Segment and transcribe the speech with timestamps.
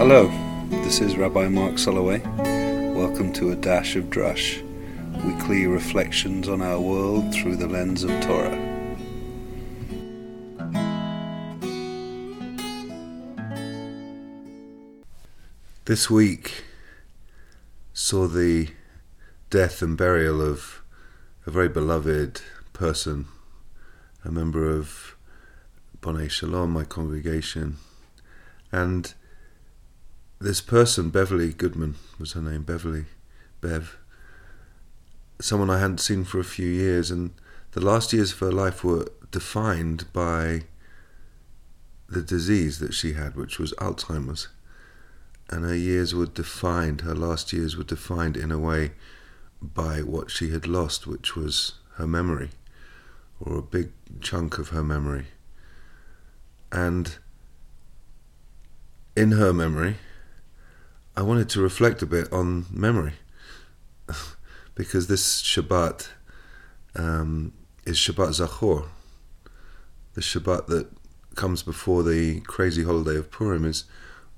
[0.00, 0.28] Hello,
[0.70, 2.24] this is Rabbi Marc Soloway.
[2.94, 4.62] Welcome to A Dash of Drush,
[5.26, 8.56] weekly reflections on our world through the lens of Torah.
[15.84, 16.64] This week
[17.92, 18.68] saw the
[19.50, 20.80] death and burial of
[21.44, 22.40] a very beloved
[22.72, 23.26] person,
[24.24, 25.14] a member of
[26.00, 27.76] Bonai Shalom, my congregation,
[28.72, 29.12] and
[30.40, 33.04] this person, Beverly Goodman, was her name, Beverly,
[33.60, 33.98] Bev,
[35.38, 37.32] someone I hadn't seen for a few years, and
[37.72, 40.62] the last years of her life were defined by
[42.08, 44.48] the disease that she had, which was Alzheimer's.
[45.50, 48.92] And her years were defined, her last years were defined in a way
[49.60, 52.50] by what she had lost, which was her memory,
[53.38, 53.90] or a big
[54.22, 55.26] chunk of her memory.
[56.72, 57.18] And
[59.14, 59.96] in her memory,
[61.20, 63.12] I wanted to reflect a bit on memory
[64.74, 66.08] because this Shabbat
[66.96, 67.52] um,
[67.84, 68.86] is Shabbat Zachor.
[70.14, 70.88] The Shabbat that
[71.34, 73.84] comes before the crazy holiday of Purim is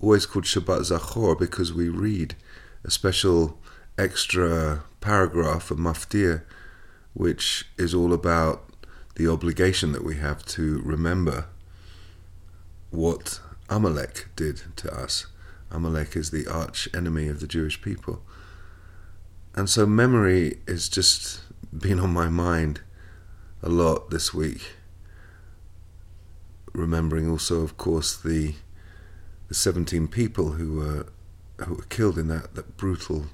[0.00, 2.34] always called Shabbat Zachor because we read
[2.82, 3.60] a special
[3.96, 6.42] extra paragraph, of maftir,
[7.14, 8.64] which is all about
[9.14, 11.46] the obligation that we have to remember
[12.90, 13.38] what
[13.70, 15.26] Amalek did to us.
[15.72, 18.22] Amalek is the arch enemy of the Jewish people.
[19.54, 21.40] And so memory has just
[21.76, 22.80] been on my mind
[23.62, 24.74] a lot this week.
[26.72, 28.54] Remembering also, of course, the
[29.48, 31.06] the 17 people who were
[31.64, 33.26] who were killed in that, that brutal,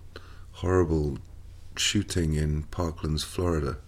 [0.53, 1.19] horrible
[1.77, 3.79] shooting in Parklands, Florida,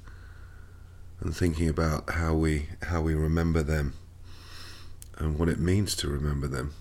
[1.21, 3.95] and thinking about how we how we remember them
[5.19, 6.73] and what it means to remember them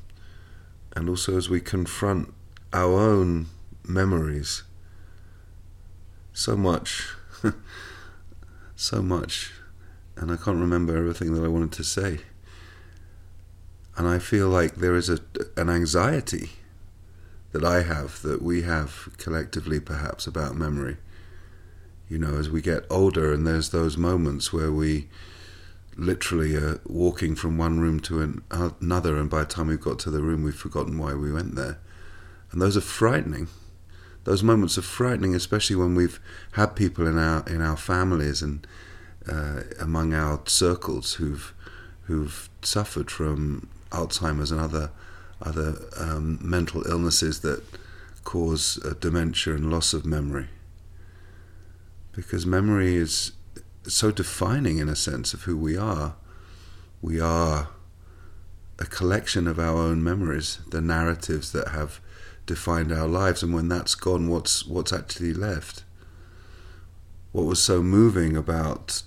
[0.95, 2.33] and also as we confront
[2.73, 3.47] our own
[3.83, 4.63] memories.
[6.33, 7.07] So much,
[8.75, 9.51] so much,
[10.15, 12.19] and I can't remember everything that I wanted to say.
[13.97, 15.19] And I feel like there is a,
[15.57, 16.51] an anxiety
[17.51, 20.97] that I have, that we have collectively perhaps about memory.
[22.07, 25.09] You know, as we get older, and there's those moments where we
[25.99, 29.99] literally uh, walking from one room to an, another, and by the time we've got
[29.99, 31.79] to the room, we've forgotten why we went there.
[32.51, 33.47] And those are frightening.
[34.23, 36.19] Those moments are frightening, especially when we've
[36.53, 38.65] had people in our in our families and
[39.27, 41.53] uh, among our circles who've
[42.03, 44.91] who've suffered from Alzheimer's and other
[45.41, 47.63] other um, mental illnesses that
[48.23, 50.47] cause uh, dementia and loss of memory.
[52.11, 53.31] Because memory is
[53.89, 56.15] so defining in a sense of who we are.
[57.01, 57.69] We are
[58.77, 61.99] a collection of our own memories, the narratives that have
[62.45, 65.83] defined our lives, and when that's gone, what's what's actually left?
[67.31, 69.03] What was so moving about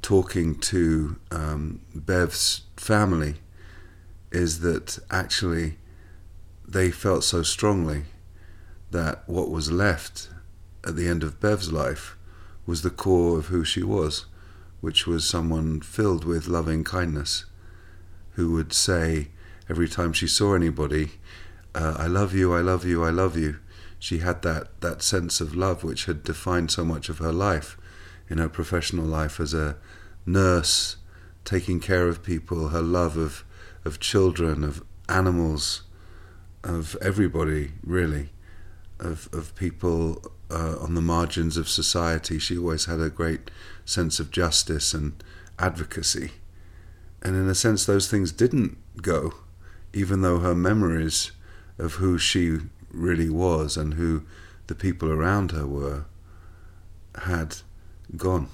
[0.00, 3.36] talking to um, Bev's family
[4.30, 5.78] is that actually
[6.66, 8.04] they felt so strongly
[8.90, 10.28] that what was left
[10.86, 12.16] at the end of Bev's life
[12.66, 14.26] was the core of who she was,
[14.80, 17.44] which was someone filled with loving kindness,
[18.32, 19.28] who would say
[19.68, 21.12] every time she saw anybody,
[21.74, 23.58] uh, I love you, I love you, I love you.
[23.98, 27.78] She had that, that sense of love which had defined so much of her life
[28.28, 29.76] in her professional life as a
[30.26, 30.96] nurse,
[31.44, 33.44] taking care of people, her love of,
[33.84, 35.82] of children, of animals,
[36.62, 38.30] of everybody, really,
[39.04, 42.38] of, of people uh, on the margins of society.
[42.38, 43.50] She always had a great
[43.84, 45.22] sense of justice and
[45.58, 46.32] advocacy.
[47.22, 49.34] And in a sense, those things didn't go,
[49.92, 51.32] even though her memories
[51.78, 52.58] of who she
[52.90, 54.22] really was and who
[54.66, 56.04] the people around her were
[57.22, 57.56] had
[58.16, 58.48] gone.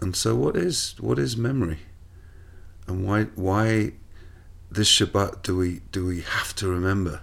[0.00, 1.78] And so, what is what is memory,
[2.86, 3.92] and why why
[4.70, 7.20] this Shabbat do we do we have to remember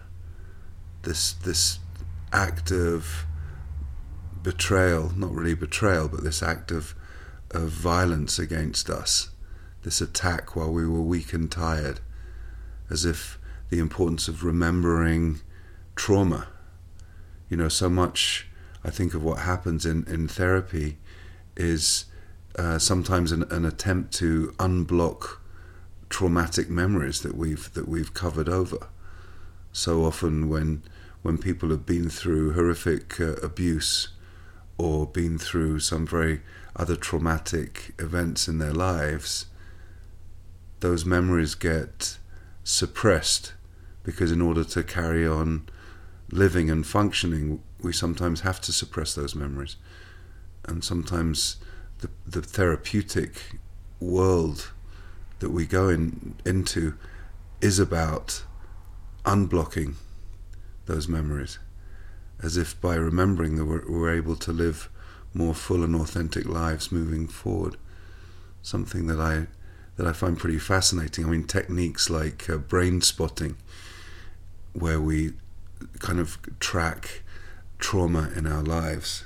[1.04, 1.80] this this
[2.32, 3.26] act of
[4.44, 6.96] betrayal, not really betrayal, but this act of,
[7.52, 9.30] of violence against us,
[9.84, 12.00] this attack while we were weak and tired,
[12.90, 13.38] as if
[13.70, 15.42] the importance of remembering
[15.96, 16.48] trauma.
[17.50, 18.48] You know, so much
[18.84, 20.98] I think of what happens in, in therapy
[21.56, 22.06] is
[22.58, 25.38] uh, sometimes an, an attempt to unblock
[26.10, 28.88] traumatic memories that we've that we've covered over.
[29.72, 30.84] So often when
[31.22, 34.10] when people have been through horrific uh, abuse
[34.78, 36.42] or been through some very
[36.76, 39.46] other traumatic events in their lives,
[40.80, 42.18] those memories get
[42.64, 43.54] suppressed
[44.04, 45.68] because in order to carry on
[46.32, 49.76] living and functioning, we sometimes have to suppress those memories.
[50.66, 51.58] And sometimes
[52.00, 53.60] the, the therapeutic
[54.00, 54.72] world
[55.40, 56.96] that we go in, into
[57.62, 58.44] is about
[59.26, 59.96] unblocking
[60.86, 61.60] those memories,
[62.42, 64.90] as if by remembering that we're, we're able to live
[65.34, 67.78] more full and authentic lives moving forward.
[68.62, 69.48] Something that I
[69.98, 71.26] that I find pretty fascinating.
[71.26, 73.58] I mean, techniques like uh, brain spotting,
[74.74, 75.34] where we
[76.00, 77.24] kind of track
[77.80, 79.26] trauma in our lives.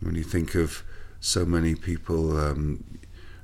[0.00, 0.82] When you think of
[1.20, 2.84] so many people, um,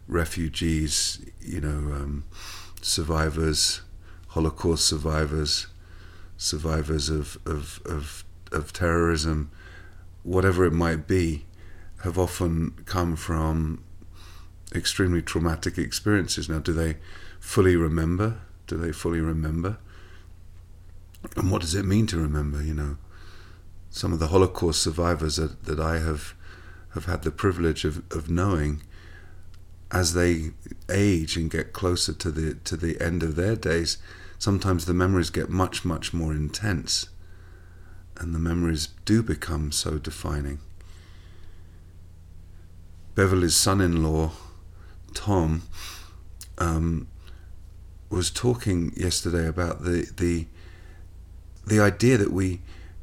[0.07, 2.25] refugees, you know, um,
[2.81, 3.83] survivors,
[4.39, 5.67] Holocaust survivors,
[6.37, 9.51] survivors of, of, of, of terrorism,
[10.23, 11.45] whatever it might be,
[12.05, 13.83] have often come from
[14.73, 16.49] extremely traumatic experiences.
[16.49, 16.99] Now, do they
[17.41, 18.39] fully remember?
[18.69, 19.79] Do they fully remember?
[21.37, 22.63] And what does it mean to remember?
[22.63, 22.97] You know,
[23.91, 26.37] some of the Holocaust survivors that, that I have
[26.91, 28.83] have had the privilege of, of knowing
[29.91, 30.51] as they
[30.89, 33.99] age and get closer to the to the end of their days,
[34.39, 37.09] sometimes the memories get much, much more intense.
[38.17, 40.59] And the memories do become so defining.
[43.15, 44.33] Beverly's son in law,
[45.15, 45.63] Tom,
[46.59, 47.09] um,
[48.11, 50.47] was talking yesterday about the, the
[51.67, 52.61] the idea that we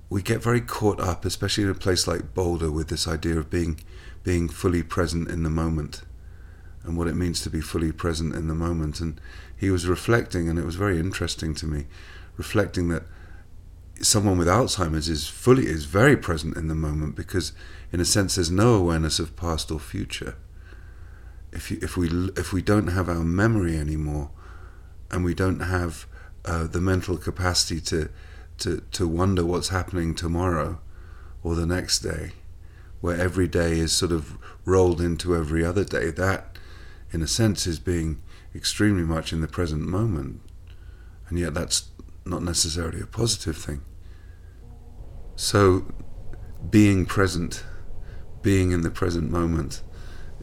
[0.09, 3.49] we get very caught up, especially in a place like Boulder, with this idea of
[3.49, 3.79] being
[4.23, 6.01] being fully present in the moment
[6.83, 8.99] and what it means to be fully present in the moment.
[8.99, 9.19] And
[9.57, 11.85] he was reflecting, and it was very interesting to me,
[12.37, 13.03] reflecting that
[14.01, 17.53] someone with Alzheimer's is fully is very present in the moment because,
[17.91, 20.35] in a sense, there's no awareness of past or future.
[21.51, 24.31] If you, if we if we don't have our memory anymore,
[25.09, 26.05] and we don't have
[26.43, 28.09] uh, the mental capacity to
[28.57, 30.79] to to wonder what's happening tomorrow
[31.43, 32.33] or the next day,
[33.01, 36.57] where every day is sort of rolled into every other day, that,
[37.11, 38.21] in a sense, is being
[38.55, 40.41] extremely much in the present moment.
[41.27, 41.89] And yet, that's
[42.25, 43.81] not necessarily a positive thing.
[45.35, 45.85] So,
[46.69, 47.63] being present,
[48.41, 49.81] being in the present moment,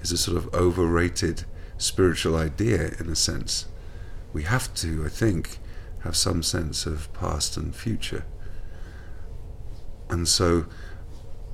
[0.01, 1.45] is a sort of overrated
[1.79, 3.67] spiritual idea in a sense.
[4.33, 5.59] We have to, I think,
[6.01, 8.25] have some sense of past and future.
[10.11, 10.67] And so,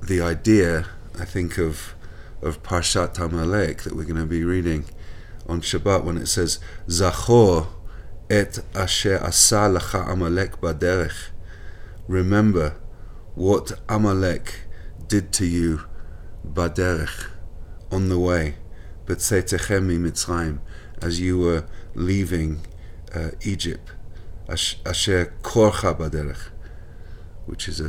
[0.01, 0.85] the idea,
[1.17, 1.95] I think, of
[2.41, 4.85] of Parshat Amalek that we're going to be reading
[5.49, 7.67] on Shabbat when it says Zachor
[8.29, 11.29] et asher asa lecha Amalek baderech.
[12.07, 12.75] Remember
[13.35, 14.61] what Amalek
[15.07, 15.81] did to you
[16.47, 17.29] baderech
[17.91, 18.55] on the way,
[19.05, 20.59] But betzetechem mitzrayim,
[21.01, 22.61] as you were leaving
[23.15, 23.91] uh, Egypt.
[24.47, 26.49] Asher korcha baderech,
[27.45, 27.81] which is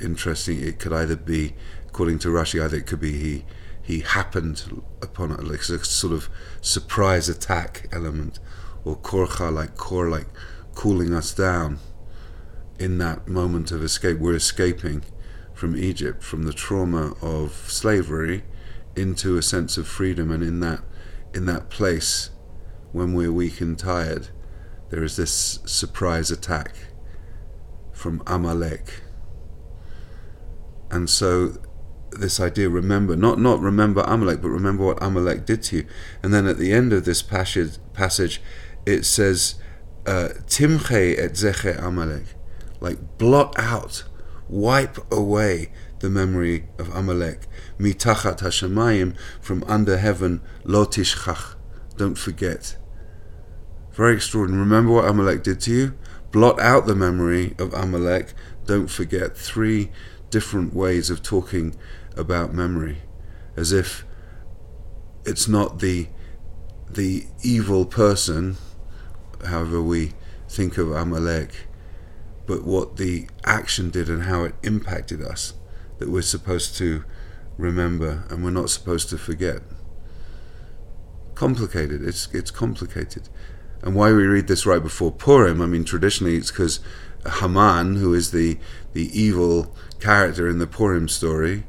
[0.00, 0.60] interesting.
[0.60, 1.54] It could either be,
[1.88, 3.44] according to Rashi, either it could be he
[3.82, 6.28] he happened upon it, like a sort of
[6.60, 8.38] surprise attack element,
[8.84, 10.28] or korcha, like kor, like
[10.74, 11.78] cooling us down.
[12.78, 15.04] In that moment of escape, we're escaping
[15.52, 18.44] from Egypt, from the trauma of slavery,
[18.96, 20.80] into a sense of freedom, and in that,
[21.34, 22.30] in that place,
[22.92, 24.28] when we're weak and tired,
[24.90, 26.74] there is this surprise attack
[27.92, 29.02] from Amalek.
[30.90, 31.54] And so
[32.18, 35.86] this idea remember not not remember Amalek but remember what Amalek did to you.
[36.22, 38.40] And then at the end of this passage passage
[38.86, 39.56] it says
[40.06, 42.24] uh, timche et zeche Amalek.
[42.80, 44.04] Like blot out
[44.48, 47.46] wipe away the memory of Amalek.
[47.78, 51.54] Mitachat hashamayim from under heaven lo tishchach.
[51.96, 52.76] Don't forget.
[53.92, 54.62] Very extraordinary.
[54.62, 55.94] Remember what Amalek did to you?
[56.32, 58.34] Blot out the memory of Amalek.
[58.66, 59.36] Don't forget.
[59.36, 59.90] Three
[60.30, 61.76] different ways of talking
[62.16, 62.98] about memory,
[63.56, 64.04] as if
[65.24, 66.08] it's not the
[66.88, 68.56] the evil person,
[69.46, 70.12] however we
[70.48, 71.66] think of Amalek,
[72.46, 75.54] but what the action did and how it impacted us
[75.98, 77.04] that we're supposed to
[77.56, 79.62] remember and we're not supposed to forget.
[81.34, 82.02] Complicated.
[82.06, 83.28] It's it's complicated.
[83.82, 86.80] And why we read this right before Purim, I mean traditionally it's because
[87.40, 88.58] Haman, who is the
[88.92, 91.64] the evil character in the Purim story,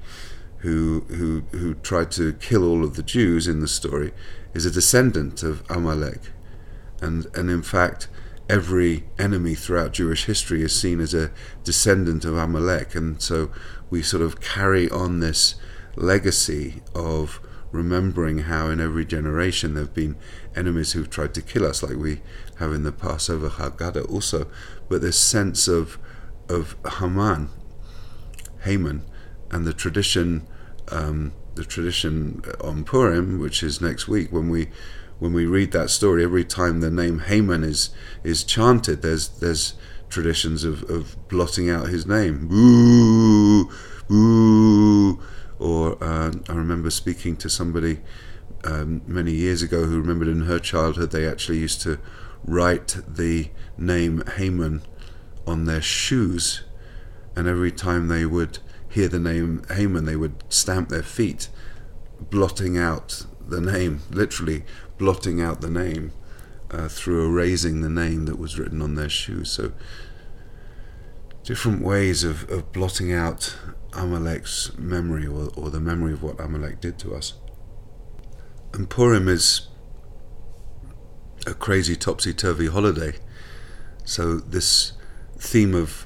[0.63, 4.13] who who who tried to kill all of the Jews in the story,
[4.53, 6.31] is a descendant of Amalek,
[7.01, 8.07] and and in fact
[8.49, 11.31] every enemy throughout Jewish history is seen as a
[11.65, 13.51] descendant of Amalek, and so
[13.89, 15.55] we sort of carry on this
[15.97, 17.41] legacy of
[17.73, 20.15] remembering how in every generation there have been
[20.55, 22.21] enemies who've tried to kill us, like we
[22.59, 24.47] have in the Passover Haggadah also.
[24.87, 25.99] But this sense of
[26.47, 27.49] of Haman,
[28.61, 29.03] Haman,
[29.51, 30.47] and the tradition,
[30.89, 34.69] um, the tradition on Purim, which is next week, when we
[35.19, 37.91] when we read that story, every time the name Haman is
[38.23, 39.75] is chanted, there's there's
[40.09, 42.47] traditions of, of blotting out his name.
[42.47, 43.69] Boo,
[44.07, 45.19] boo.
[45.59, 48.01] Or uh, I remember speaking to somebody
[48.63, 51.99] um, many years ago who remembered in her childhood they actually used to
[52.45, 54.81] write the name Haman
[55.47, 56.63] on their shoes,
[57.35, 58.59] and every time they would
[58.93, 61.49] hear the name Haman, they would stamp their feet,
[62.19, 64.63] blotting out the name, literally
[64.99, 66.11] blotting out the name
[66.69, 69.51] uh, through erasing the name that was written on their shoes.
[69.51, 69.71] So,
[71.43, 73.57] different ways of, of blotting out
[73.93, 77.33] Amalek's memory or, or the memory of what Amalek did to us.
[78.73, 79.67] And Purim is
[81.47, 83.13] a crazy topsy turvy holiday.
[84.05, 84.93] So, this
[85.37, 86.05] theme of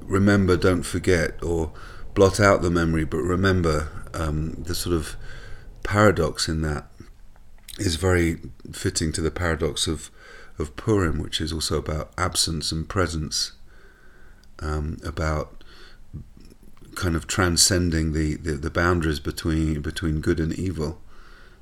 [0.00, 1.72] remember, don't forget, or
[2.14, 5.16] blot out the memory, but remember, um, the sort of
[5.82, 6.86] paradox in that
[7.78, 8.38] is very
[8.72, 10.10] fitting to the paradox of,
[10.58, 13.52] of Purim, which is also about absence and presence,
[14.60, 15.64] um, about
[16.94, 21.00] kind of transcending the, the, the, boundaries between between good and evil,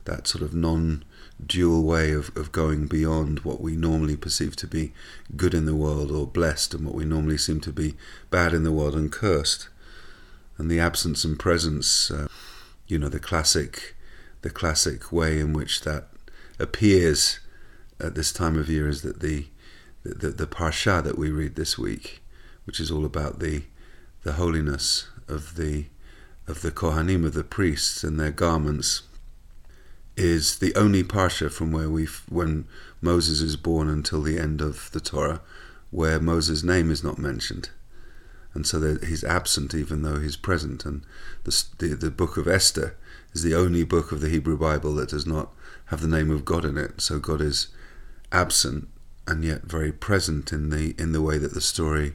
[0.04, 1.04] that sort of non
[1.46, 4.92] dual way of, of going beyond what we normally perceive to be
[5.36, 7.94] good in the world or blessed and what we normally seem to be
[8.30, 9.68] bad in the world and cursed.
[10.60, 12.28] And the absence and presence, uh,
[12.86, 13.94] you know, the classic
[14.42, 16.08] the classic way in which that
[16.58, 17.40] appears
[17.98, 19.46] at this time of year is that the
[20.02, 22.22] the, the parsha that we read this week,
[22.64, 23.62] which is all about the
[24.22, 25.86] the holiness of the
[26.46, 29.04] of the kohanim of the priests and their garments,
[30.14, 32.66] is the only parsha from where we when
[33.00, 35.40] Moses is born until the end of the Torah,
[35.90, 37.70] where Moses' name is not mentioned,
[38.54, 40.84] and so he's absent even though he's present.
[40.84, 41.02] And
[41.44, 42.96] the, the the book of Esther
[43.32, 45.50] is the only book of the Hebrew Bible that does not
[45.86, 47.00] have the name of God in it.
[47.00, 47.68] So God is
[48.32, 48.88] absent
[49.26, 52.14] and yet very present in the in the way that the story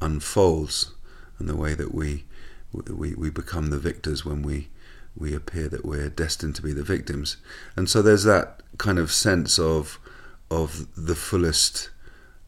[0.00, 0.92] unfolds
[1.38, 2.24] and the way that we
[2.72, 4.68] we, we become the victors when we
[5.16, 7.38] we appear that we're destined to be the victims.
[7.74, 9.98] And so there's that kind of sense of
[10.50, 11.90] of the fullest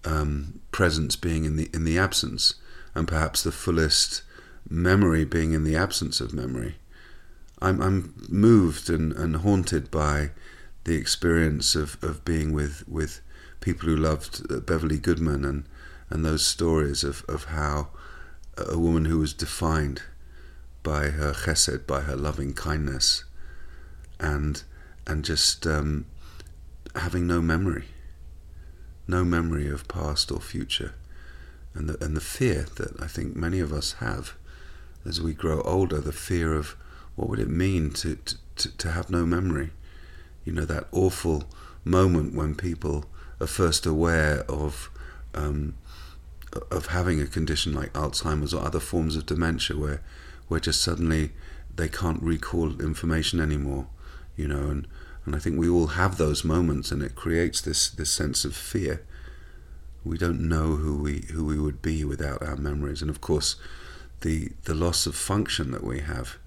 [0.04, 2.54] um, presence being in the in the absence,
[2.98, 4.22] and perhaps the fullest
[4.68, 6.74] memory being in the absence of memory.
[7.62, 10.30] I'm, I'm moved and, and haunted by
[10.82, 13.20] the experience of, of being with, with
[13.60, 15.64] people who loved uh, Beverly Goodman and,
[16.10, 17.88] and those stories of, of how
[18.56, 20.02] a woman who was defined
[20.82, 23.24] by her chesed, by her loving kindness,
[24.18, 24.64] and
[25.06, 26.06] and just um,
[26.96, 27.84] having no memory,
[29.06, 30.94] no memory of past or future,
[31.78, 34.34] and the and the fear that I think many of us have
[35.06, 36.76] as we grow older, the fear of
[37.16, 38.18] what would it mean to,
[38.56, 39.70] to, to have no memory?
[40.44, 41.44] You know, that awful
[41.84, 43.06] moment when people
[43.40, 44.90] are first aware of
[45.34, 45.74] um,
[46.70, 50.02] of having a condition like Alzheimer's or other forms of dementia where
[50.48, 51.30] where just suddenly
[51.74, 53.86] they can't recall information anymore,
[54.36, 54.88] you know, and,
[55.24, 58.56] and I think we all have those moments and it creates this, this sense of
[58.56, 59.04] fear.
[60.08, 63.02] We don't know who we who we would be without our memories.
[63.02, 63.56] And of course
[64.20, 66.38] the the loss of function that we have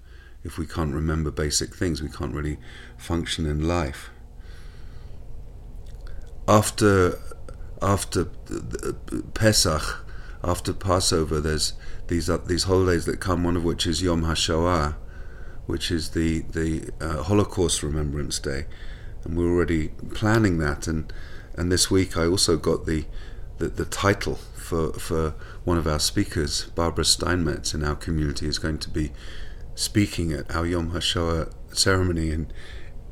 [0.44, 2.58] if we can't remember basic things, we can't really
[2.96, 4.10] function in life.
[6.48, 7.18] After
[7.80, 8.24] after
[9.34, 10.04] Pesach,
[10.42, 11.74] after Passover, there's
[12.08, 13.44] these uh, these holidays that come.
[13.44, 14.96] One of which is Yom HaShoah,
[15.66, 18.66] which is the the uh, Holocaust Remembrance Day,
[19.24, 20.88] and we're already planning that.
[20.88, 21.12] And
[21.54, 23.04] and this week I also got the
[23.62, 28.58] the, the title for for one of our speakers, Barbara Steinmetz, in our community, is
[28.58, 29.12] going to be
[29.76, 32.52] speaking at our Yom HaShoah ceremony in,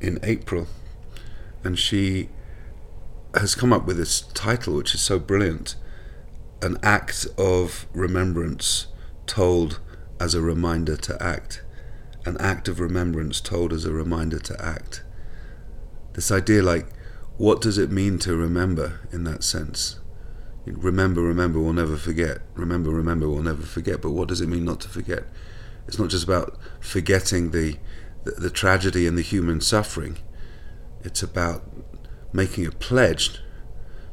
[0.00, 0.66] in April.
[1.62, 2.30] And she
[3.34, 5.76] has come up with this title, which is so brilliant
[6.62, 8.88] An Act of Remembrance
[9.26, 9.78] Told
[10.18, 11.62] as a Reminder to Act.
[12.26, 15.02] An act of remembrance told as a reminder to act.
[16.12, 16.88] This idea, like,
[17.38, 19.99] what does it mean to remember in that sense?
[20.66, 22.42] Remember, remember, we'll never forget.
[22.54, 24.02] Remember, remember, we'll never forget.
[24.02, 25.24] But what does it mean not to forget?
[25.86, 27.78] It's not just about forgetting the,
[28.24, 30.18] the, the tragedy and the human suffering.
[31.02, 31.64] It's about
[32.32, 33.40] making a pledge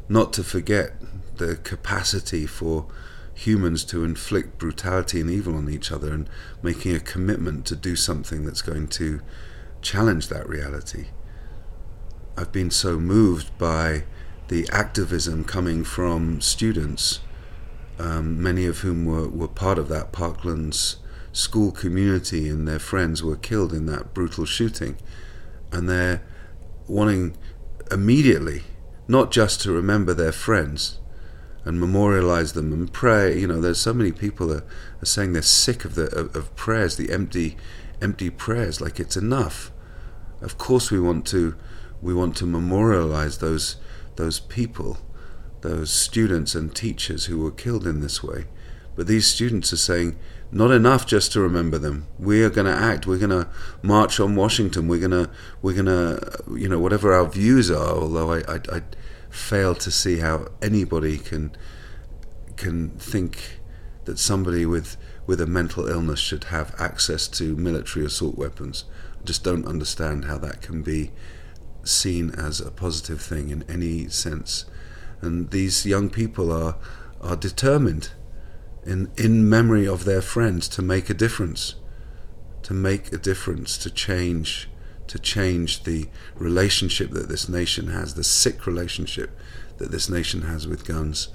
[0.09, 0.93] not to forget
[1.37, 2.87] the capacity for
[3.33, 6.27] humans to inflict brutality and evil on each other and
[6.63, 9.21] making a commitment to do something that's going to
[9.81, 11.07] challenge that reality.
[12.35, 14.05] I've been so moved by
[14.47, 17.19] the activism coming from students,
[17.99, 20.97] um, many of whom were, were part of that Parklands
[21.37, 24.97] school community and their friends were killed in that brutal shooting.
[25.71, 26.23] And they're
[26.87, 27.37] wanting
[27.91, 28.63] immediately
[29.07, 30.99] not just to remember their friends
[31.63, 33.37] and memorialize them and pray.
[33.37, 34.63] You know, there's so many people that
[35.01, 37.57] are saying they're sick of the of, of prayers, the empty,
[38.01, 38.81] empty prayers.
[38.81, 39.71] Like it's enough.
[40.41, 41.55] Of course, we want to
[42.01, 43.77] we want to memorialize those
[44.17, 44.97] those people,
[45.61, 48.45] those students and teachers who were killed in this way.
[48.95, 50.17] But these students are saying,
[50.51, 52.07] not enough just to remember them.
[52.17, 53.05] We are going to act.
[53.05, 53.49] We're going to
[53.81, 54.87] march on Washington.
[54.87, 55.29] We're going to,
[55.61, 57.95] we're going to, you know, whatever our views are.
[57.95, 58.81] Although I, I, I
[59.29, 61.55] fail to see how anybody can,
[62.55, 63.59] can think
[64.05, 64.97] that somebody with
[65.27, 68.85] with a mental illness should have access to military assault weapons.
[69.19, 71.11] I just don't understand how that can be
[71.87, 74.65] seen as a positive thing in any sense.
[75.21, 76.75] And these young people are
[77.21, 78.11] are determined
[78.85, 81.75] in in memory of their friends to make a difference.
[82.63, 84.69] To make a difference, to change
[85.07, 89.31] to change the relationship that this nation has, the sick relationship
[89.77, 91.29] that this nation has with guns.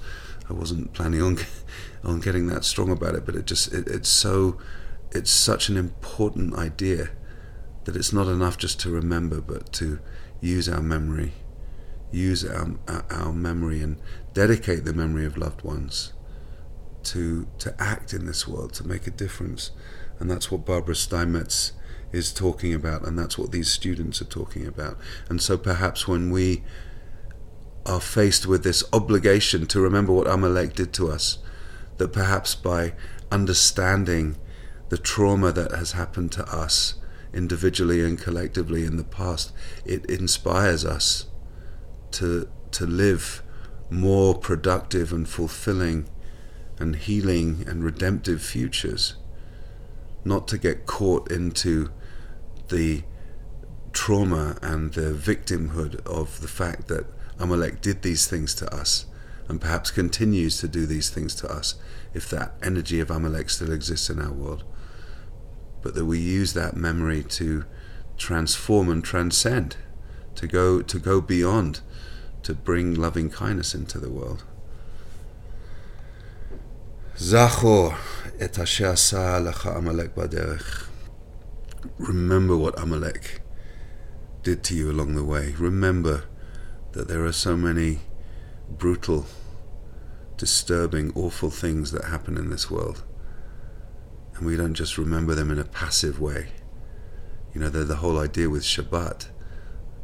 [0.49, 1.37] I wasn't planning on
[2.03, 4.57] on getting that strong about it, but it just it, it's so
[5.11, 7.09] it's such an important idea
[7.85, 9.99] that it's not enough just to remember, but to
[10.41, 11.33] use our memory,
[12.11, 12.75] use our,
[13.09, 13.97] our memory and
[14.33, 16.13] dedicate the memory of loved ones
[17.03, 19.71] to to act in this world, to make a difference.
[20.19, 21.73] And that's what Barbara Steinmetz
[22.11, 24.97] is talking about, and that's what these students are talking about.
[25.27, 26.63] And so perhaps when we
[27.85, 31.39] are faced with this obligation to remember what Amalek did to us,
[31.97, 32.93] that perhaps by
[33.31, 34.37] understanding
[34.89, 36.95] the trauma that has happened to us,
[37.33, 39.51] individually and collectively in the past,
[39.85, 41.27] it inspires us
[42.11, 43.43] to to live
[43.89, 46.09] more productive and fulfilling
[46.79, 49.15] and healing and redemptive futures,
[50.25, 51.89] not to get caught into
[52.69, 53.03] the
[53.91, 57.05] trauma and the victimhood of the fact that
[57.39, 59.05] Amalek did these things to us
[59.47, 61.75] and perhaps continues to do these things to us
[62.13, 64.63] if that energy of Amalek still exists in our world
[65.83, 67.65] but that we use that memory to
[68.17, 69.75] transform and transcend,
[70.35, 71.81] to go to go beyond,
[72.41, 74.45] to bring loving kindness into the world.
[77.17, 77.97] Zachor
[78.39, 80.11] et Amalek.
[81.97, 83.41] Remember what Amalek
[84.41, 85.53] did to you along the way.
[85.59, 86.23] Remember
[86.93, 87.99] that there are so many
[88.69, 89.25] brutal,
[90.37, 93.03] disturbing, awful things that happen in this world
[94.35, 96.49] and we don't just remember them in a passive way.
[97.53, 99.27] You know, the, the whole idea with Shabbat,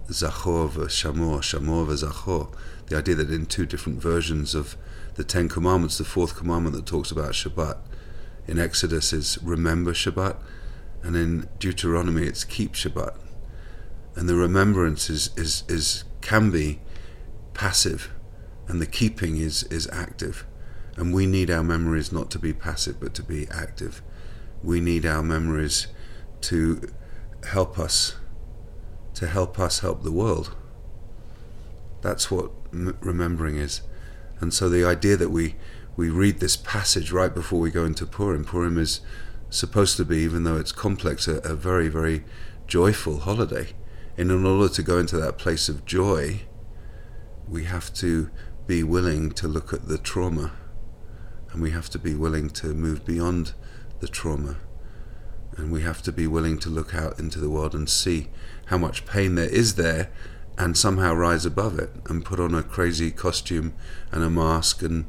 [0.08, 2.54] Zachor Shamor, Shamor Zachor,
[2.88, 4.76] the idea that in two different versions of
[5.16, 7.78] the Ten Commandments, the fourth commandment that talks about Shabbat
[8.48, 10.38] in Exodus is remember Shabbat,
[11.04, 13.16] and in Deuteronomy it's keep Shabbat.
[14.16, 16.80] And the remembrance is, is, is can be
[17.54, 18.12] passive,
[18.68, 20.46] and the keeping is, is active.
[21.00, 24.04] And we need our memories not to be passive but to be active
[24.64, 25.88] we need our memories
[26.42, 26.92] to
[27.46, 28.16] help us,
[29.14, 30.56] to help us help the world.
[32.02, 33.82] That's what m- remembering is.
[34.40, 35.56] And so the idea that we,
[35.96, 39.02] we read this passage right before we go into Purim, Purim is
[39.50, 42.24] supposed to be, even though it's complex, a, a very, very
[42.68, 43.70] joyful holiday.
[44.18, 46.42] And in order to go into that place of joy,
[47.48, 48.30] we have to
[48.68, 50.52] be willing to look at the trauma
[51.52, 53.54] and we have to be willing to move beyond
[54.00, 54.58] the trauma.
[55.58, 58.28] And we have to be willing to look out into the world and see
[58.68, 60.12] how much pain there is there
[60.58, 63.74] and somehow rise above it and put on a crazy costume
[64.12, 65.06] and a mask and,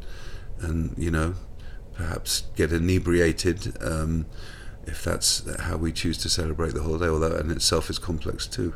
[0.61, 1.35] and you know,
[1.94, 4.26] perhaps get inebriated um,
[4.87, 8.74] if that's how we choose to celebrate the holiday, although in itself is complex too.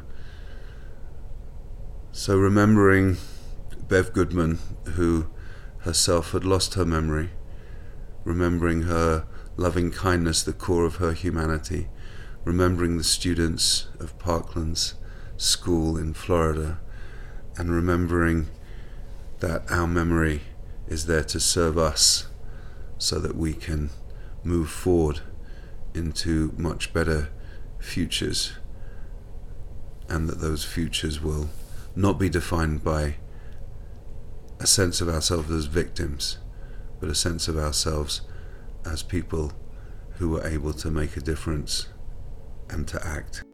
[2.13, 3.17] So remembering
[3.89, 4.59] Bev Goodman,
[4.95, 5.27] who
[5.79, 7.31] herself had lost her memory,
[8.25, 11.89] remembering her loving kindness the core of her humanity,
[12.45, 14.95] remembering the students of Parklands
[15.37, 16.81] School in Florida,
[17.57, 18.49] and remembering
[19.41, 20.43] that our memory
[20.89, 22.29] is there to serve us
[22.99, 23.91] so that we can
[24.43, 25.21] move forward
[25.95, 27.29] into much better
[27.79, 28.55] futures
[30.09, 31.49] and that those futures will
[31.97, 33.17] not be defined by
[34.61, 36.39] a sense of ourselves as victims,
[37.05, 38.23] but a sense of ourselves
[38.87, 39.53] as people
[40.13, 41.89] who are able to make a difference
[42.71, 43.45] and to act.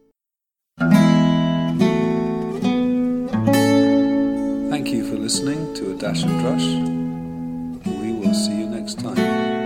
[4.70, 8.00] Thank you for listening to A Dash and Drush.
[8.00, 9.60] We will see you next time.